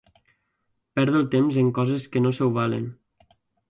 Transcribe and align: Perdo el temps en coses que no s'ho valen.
Perdo 1.01 1.21
el 1.21 1.29
temps 1.37 1.61
en 1.65 1.71
coses 1.81 2.11
que 2.15 2.27
no 2.27 2.35
s'ho 2.39 2.53
valen. 2.61 2.93